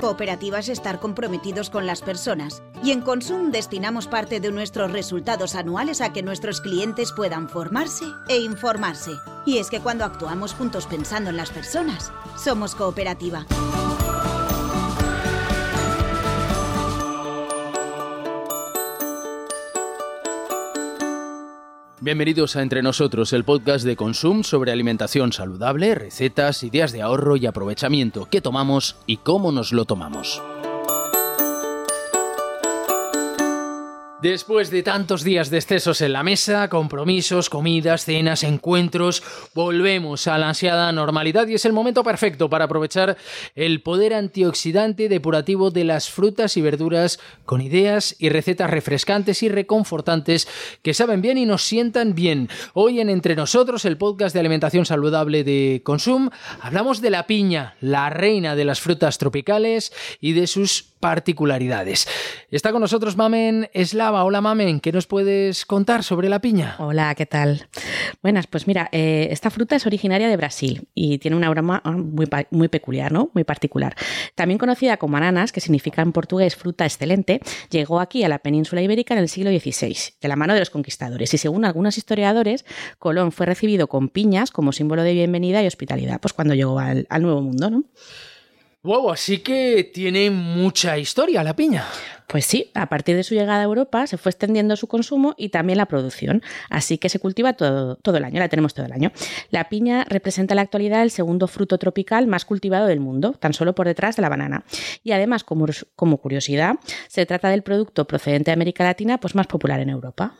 [0.00, 5.54] Cooperativa es estar comprometidos con las personas y en Consum destinamos parte de nuestros resultados
[5.54, 9.12] anuales a que nuestros clientes puedan formarse e informarse.
[9.46, 13.46] Y es que cuando actuamos juntos pensando en las personas, somos cooperativa.
[22.06, 27.34] Bienvenidos a Entre Nosotros, el podcast de Consum sobre alimentación saludable, recetas, ideas de ahorro
[27.34, 30.40] y aprovechamiento, qué tomamos y cómo nos lo tomamos.
[34.26, 39.22] Después de tantos días de excesos en la mesa, compromisos, comidas, cenas, encuentros,
[39.54, 43.16] volvemos a la ansiada normalidad y es el momento perfecto para aprovechar
[43.54, 49.48] el poder antioxidante depurativo de las frutas y verduras con ideas y recetas refrescantes y
[49.48, 50.48] reconfortantes
[50.82, 52.48] que saben bien y nos sientan bien.
[52.74, 56.30] Hoy en Entre Nosotros, el podcast de alimentación saludable de Consum,
[56.60, 62.08] hablamos de la piña, la reina de las frutas tropicales y de sus particularidades.
[62.50, 64.24] Está con nosotros Mamen Eslava.
[64.24, 66.76] Hola Mamen, ¿qué nos puedes contar sobre la piña?
[66.78, 67.68] Hola, ¿qué tal?
[68.22, 72.26] Buenas, pues mira, eh, esta fruta es originaria de Brasil y tiene un aroma muy,
[72.50, 73.30] muy peculiar, ¿no?
[73.34, 73.94] Muy particular.
[74.34, 78.82] También conocida como ananas, que significa en portugués fruta excelente, llegó aquí a la península
[78.82, 81.32] ibérica en el siglo XVI, de la mano de los conquistadores.
[81.34, 82.64] Y según algunos historiadores,
[82.98, 87.06] Colón fue recibido con piñas como símbolo de bienvenida y hospitalidad, pues cuando llegó al,
[87.10, 87.84] al Nuevo Mundo, ¿no?
[88.86, 91.84] Wow, así que tiene mucha historia la piña.
[92.28, 95.48] Pues sí, a partir de su llegada a Europa se fue extendiendo su consumo y
[95.48, 98.92] también la producción, así que se cultiva todo, todo el año, la tenemos todo el
[98.92, 99.10] año.
[99.50, 103.54] La piña representa en la actualidad el segundo fruto tropical más cultivado del mundo, tan
[103.54, 104.64] solo por detrás de la banana.
[105.02, 106.76] Y además, como, como curiosidad,
[107.08, 110.34] se trata del producto procedente de América Latina pues más popular en Europa.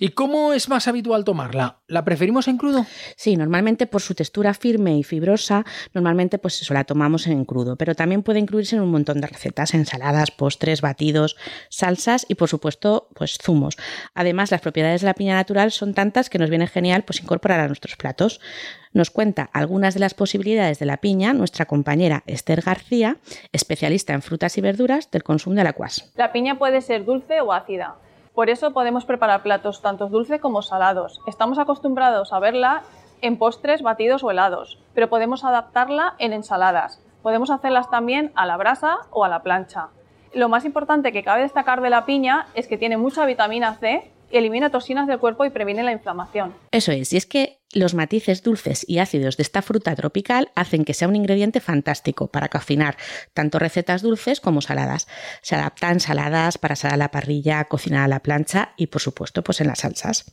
[0.00, 1.80] ¿Y cómo es más habitual tomarla?
[1.86, 2.86] ¿La preferimos en crudo?
[3.14, 7.76] Sí, normalmente por su textura firme y fibrosa, normalmente pues eso la tomamos en crudo,
[7.76, 11.36] pero también puede incluirse en un montón de recetas, ensaladas, postres, batidos,
[11.68, 13.76] salsas y por supuesto pues zumos.
[14.14, 17.60] Además, las propiedades de la piña natural son tantas que nos viene genial pues incorporar
[17.60, 18.40] a nuestros platos.
[18.94, 23.18] Nos cuenta algunas de las posibilidades de la piña nuestra compañera Esther García,
[23.52, 26.10] especialista en frutas y verduras del consumo de la cuas.
[26.16, 27.96] La piña puede ser dulce o ácida.
[28.34, 31.20] Por eso podemos preparar platos tanto dulces como salados.
[31.26, 32.82] Estamos acostumbrados a verla
[33.22, 37.00] en postres, batidos o helados, pero podemos adaptarla en ensaladas.
[37.22, 39.88] Podemos hacerlas también a la brasa o a la plancha
[40.34, 44.10] lo más importante que cabe destacar de la piña es que tiene mucha vitamina C,
[44.30, 46.54] elimina toxinas del cuerpo y previene la inflamación.
[46.72, 50.84] Eso es, y es que los matices dulces y ácidos de esta fruta tropical hacen
[50.84, 52.96] que sea un ingrediente fantástico para cocinar
[53.32, 55.08] tanto recetas dulces como saladas.
[55.42, 59.42] Se adaptan saladas para asar a la parrilla, cocinar a la plancha y por supuesto
[59.42, 60.32] pues en las salsas.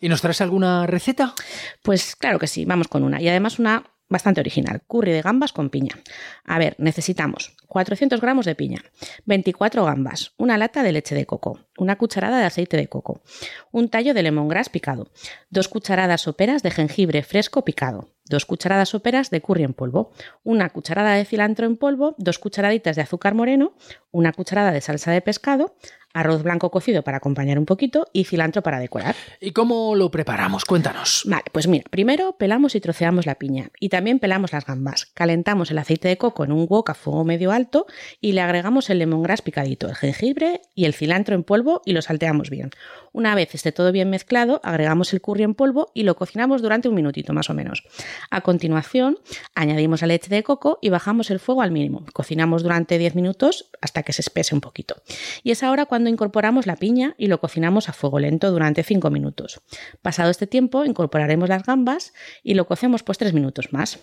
[0.00, 1.34] ¿Y nos traes alguna receta?
[1.82, 3.20] Pues claro que sí, vamos con una.
[3.20, 5.98] Y además una bastante original, curry de gambas con piña.
[6.44, 8.84] A ver, necesitamos 400 gramos de piña,
[9.24, 13.22] 24 gambas, una lata de leche de coco, una cucharada de aceite de coco,
[13.70, 15.10] un tallo de lemongrass picado,
[15.50, 20.12] dos cucharadas soperas de jengibre fresco picado, dos cucharadas soperas de curry en polvo,
[20.42, 23.74] una cucharada de cilantro en polvo, dos cucharaditas de azúcar moreno,
[24.10, 25.74] una cucharada de salsa de pescado,
[26.14, 29.14] arroz blanco cocido para acompañar un poquito y cilantro para decorar.
[29.40, 30.64] ¿Y cómo lo preparamos?
[30.64, 31.22] Cuéntanos.
[31.26, 35.06] Vale, pues mira, primero pelamos y troceamos la piña y también pelamos las gambas.
[35.14, 37.86] Calentamos el aceite de coco en un wok a fuego medio alto
[38.20, 42.02] y le agregamos el lemongrass picadito, el jengibre y el cilantro en polvo y lo
[42.02, 42.70] salteamos bien.
[43.12, 46.88] Una vez esté todo bien mezclado, agregamos el curry en polvo y lo cocinamos durante
[46.88, 47.84] un minutito más o menos.
[48.30, 49.18] A continuación,
[49.54, 52.04] añadimos la leche de coco y bajamos el fuego al mínimo.
[52.12, 54.96] Cocinamos durante 10 minutos hasta que se espese un poquito.
[55.42, 59.10] Y es ahora cuando incorporamos la piña y lo cocinamos a fuego lento durante 5
[59.10, 59.60] minutos.
[60.00, 62.12] Pasado este tiempo, incorporaremos las gambas
[62.42, 64.00] y lo cocemos pues 3 minutos más.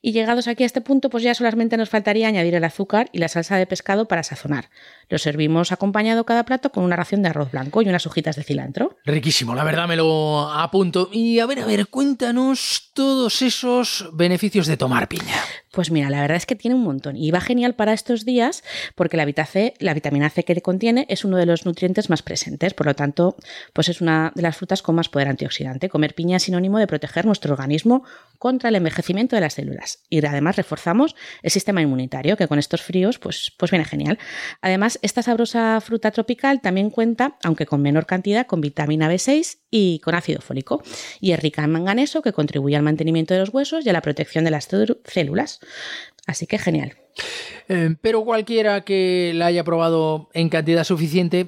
[0.00, 3.18] Y llegados aquí a este punto, pues ya solamente nos faltaría añadir el azúcar y
[3.18, 4.70] la salsa de pescado para sazonar.
[5.12, 8.44] Lo servimos acompañado cada plato con una ración de arroz blanco y unas hojitas de
[8.44, 8.96] cilantro.
[9.04, 11.10] Riquísimo, la verdad me lo apunto.
[11.12, 15.36] Y a ver, a ver, cuéntanos todos esos beneficios de tomar piña.
[15.70, 18.62] Pues mira, la verdad es que tiene un montón y va genial para estos días
[18.94, 22.72] porque la, C, la vitamina C que contiene es uno de los nutrientes más presentes,
[22.74, 23.36] por lo tanto,
[23.72, 25.88] pues es una de las frutas con más poder antioxidante.
[25.88, 28.04] Comer piña es sinónimo de proteger nuestro organismo
[28.42, 32.82] contra el envejecimiento de las células y además reforzamos el sistema inmunitario que con estos
[32.82, 34.18] fríos pues, pues viene genial.
[34.62, 40.00] Además, esta sabrosa fruta tropical también cuenta, aunque con menor cantidad, con vitamina B6 y
[40.00, 40.82] con ácido fólico
[41.20, 44.02] y es rica en manganeso que contribuye al mantenimiento de los huesos y a la
[44.02, 44.68] protección de las
[45.04, 45.60] células.
[46.26, 46.96] Así que genial.
[47.68, 51.46] Eh, pero cualquiera que la haya probado en cantidad suficiente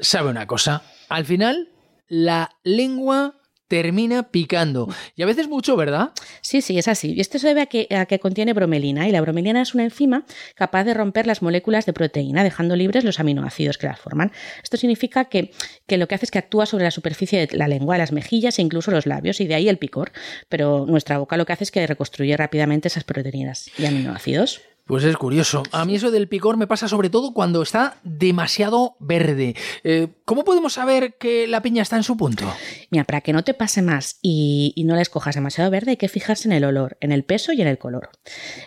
[0.00, 0.82] sabe una cosa.
[1.08, 1.68] Al final,
[2.08, 3.36] la lengua
[3.72, 4.86] termina picando.
[5.16, 6.10] Y a veces mucho, ¿verdad?
[6.42, 7.14] Sí, sí, es así.
[7.14, 9.08] Y esto se debe a que, a que contiene bromelina.
[9.08, 13.02] Y la bromelina es una enzima capaz de romper las moléculas de proteína, dejando libres
[13.02, 14.30] los aminoácidos que las forman.
[14.62, 15.52] Esto significa que,
[15.86, 18.58] que lo que hace es que actúa sobre la superficie de la lengua, las mejillas
[18.58, 20.12] e incluso los labios, y de ahí el picor.
[20.50, 24.60] Pero nuestra boca lo que hace es que reconstruye rápidamente esas proteínas y aminoácidos.
[24.84, 25.62] Pues es curioso.
[25.70, 29.54] A mí eso del picor me pasa sobre todo cuando está demasiado verde.
[29.84, 32.52] Eh, ¿Cómo podemos saber que la piña está en su punto?
[32.90, 35.96] Mira, para que no te pase más y, y no la escojas demasiado verde, hay
[35.96, 38.10] que fijarse en el olor, en el peso y en el color.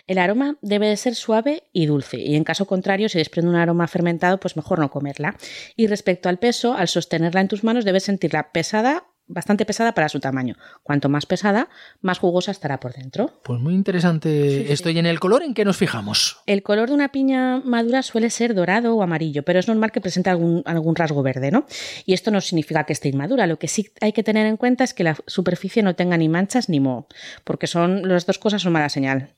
[0.06, 3.56] El aroma debe de ser suave y dulce, y en caso contrario, si desprende un
[3.56, 5.36] aroma fermentado, pues mejor no comerla.
[5.76, 10.08] Y respecto al peso, al sostenerla en tus manos, debes sentirla pesada bastante pesada para
[10.08, 10.54] su tamaño.
[10.82, 11.68] Cuanto más pesada,
[12.00, 13.32] más jugosa estará por dentro.
[13.42, 14.90] Pues muy interesante esto.
[14.90, 16.38] ¿Y en el color en qué nos fijamos?
[16.46, 20.00] El color de una piña madura suele ser dorado o amarillo, pero es normal que
[20.00, 21.66] presente algún, algún rasgo verde, ¿no?
[22.04, 23.46] Y esto no significa que esté inmadura.
[23.46, 26.28] Lo que sí hay que tener en cuenta es que la superficie no tenga ni
[26.28, 27.08] manchas ni moho,
[27.44, 29.34] porque son las dos cosas son mala señal.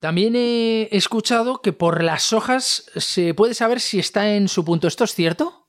[0.00, 4.88] También he escuchado que por las hojas se puede saber si está en su punto.
[4.88, 5.59] ¿Esto es cierto?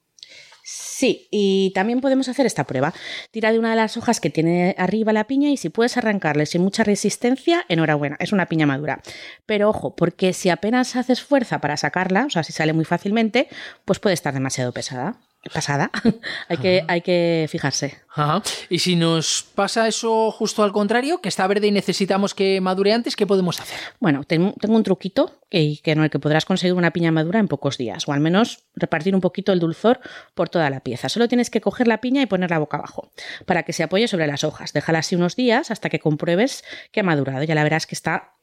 [1.02, 2.94] Sí, y también podemos hacer esta prueba.
[3.32, 6.46] Tira de una de las hojas que tiene arriba la piña y si puedes arrancarle
[6.46, 9.02] sin mucha resistencia, enhorabuena, es una piña madura.
[9.48, 13.48] Pero ojo, porque si apenas haces fuerza para sacarla, o sea, si sale muy fácilmente,
[13.84, 15.18] pues puede estar demasiado pesada.
[15.52, 15.90] Pasada,
[16.50, 17.98] hay, que, hay que fijarse.
[18.10, 18.44] Ajá.
[18.70, 22.94] Y si nos pasa eso justo al contrario, que está verde y necesitamos que madure
[22.94, 23.80] antes, ¿qué podemos hacer?
[24.00, 27.40] Bueno, tengo, tengo un truquito que, que en el que podrás conseguir una piña madura
[27.40, 30.00] en pocos días, o al menos repartir un poquito el dulzor
[30.36, 31.10] por toda la pieza.
[31.10, 33.12] Solo tienes que coger la piña y ponerla boca abajo,
[33.48, 34.74] para que se apoye sobre las hojas.
[34.74, 37.44] Déjala así unos días hasta que compruebes que ha madurado.
[37.44, 38.36] Ya la verás que está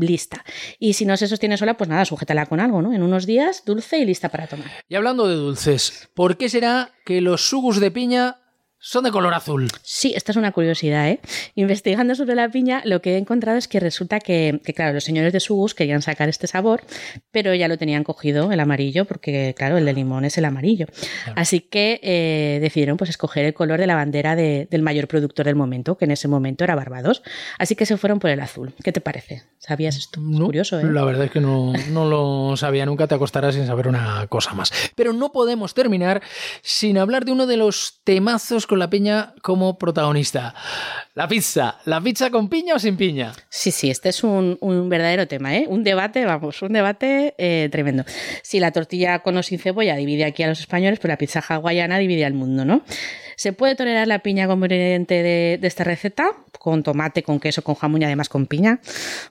[0.00, 0.44] lista.
[0.78, 2.92] Y si no se sostiene sola, pues nada, sujétala con algo, ¿no?
[2.92, 4.70] En unos días, dulce y lista para tomar.
[4.88, 8.41] Y hablando de dulces, ¿por qué será que los sugus de piña
[8.84, 9.68] son de color azul?
[9.82, 11.20] Sí, esta es una curiosidad, ¿eh?
[11.54, 15.04] Investigando sobre la piña, lo que he encontrado es que resulta que, que, claro, los
[15.04, 16.82] señores de Sugus querían sacar este sabor,
[17.30, 20.86] pero ya lo tenían cogido el amarillo, porque, claro, el de limón es el amarillo.
[20.86, 21.40] Claro.
[21.40, 25.46] Así que eh, decidieron pues escoger el color de la bandera de, del mayor productor
[25.46, 27.22] del momento, que en ese momento era Barbados.
[27.58, 28.74] Así que se fueron por el azul.
[28.82, 29.44] ¿Qué te parece?
[29.58, 30.20] ¿Sabías esto?
[30.20, 30.84] Es no, curioso, ¿eh?
[30.84, 34.54] La verdad es que no, no lo sabía nunca, te acostarás sin saber una cosa
[34.54, 34.72] más.
[34.96, 36.20] Pero no podemos terminar
[36.62, 40.54] sin hablar de uno de los temazos con la piña como protagonista.
[41.12, 41.76] La pizza.
[41.84, 43.34] ¿La pizza con piña o sin piña?
[43.50, 45.66] Sí, sí, este es un, un verdadero tema, ¿eh?
[45.68, 48.06] Un debate, vamos, un debate eh, tremendo.
[48.42, 51.44] Si la tortilla con o sin cebolla divide aquí a los españoles, pues la pizza
[51.46, 52.82] hawaiana divide al mundo, ¿no?
[53.36, 56.30] ¿Se puede tolerar la piña como ingrediente de, de, esta receta?
[56.58, 58.80] Con tomate, con queso, con jamón y además con piña.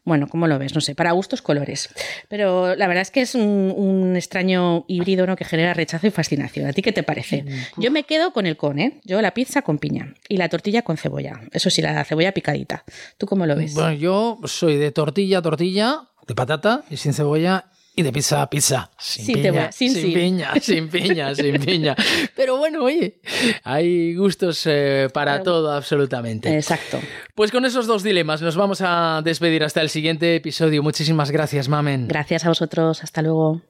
[0.04, 0.76] Bueno, ¿cómo lo ves?
[0.76, 1.90] No sé, para gustos colores.
[2.28, 5.36] Pero la verdad es que es un, un extraño híbrido ¿no?
[5.36, 6.68] que genera rechazo y fascinación.
[6.68, 7.46] ¿A ti qué te parece?
[7.78, 9.00] Yo me quedo con el con, ¿eh?
[9.04, 11.42] Yo la pizza con piña y la tortilla con cebolla.
[11.52, 12.84] Eso sí, la cebolla picadita.
[13.18, 13.74] ¿Tú cómo lo ves?
[13.74, 18.42] Bueno, yo soy de tortilla a tortilla, de patata y sin cebolla y de pizza
[18.42, 18.90] a pizza.
[18.98, 20.14] Sin, sin piña, sin, sin sin.
[20.14, 21.96] piña, sin piña, sin piña.
[22.36, 23.20] Pero bueno, oye,
[23.64, 26.56] hay gustos eh, para todo absolutamente.
[26.56, 27.00] Exacto.
[27.36, 30.84] Pues con esos dos dilemas nos vamos a despedir hasta el siguiente episodio.
[30.84, 32.08] Muchísimas gracias, Mamen.
[32.08, 33.04] Gracias a vosotros.
[33.04, 33.62] Hasta luego.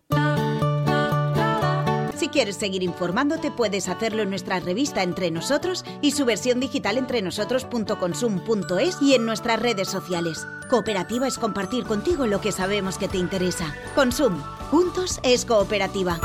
[2.22, 7.00] Si quieres seguir informándote, puedes hacerlo en nuestra revista Entre Nosotros y su versión digital
[7.00, 10.46] entrenosotros.consum.es y en nuestras redes sociales.
[10.70, 13.74] Cooperativa es compartir contigo lo que sabemos que te interesa.
[13.96, 14.40] Consum.
[14.70, 16.20] Juntos es cooperativa.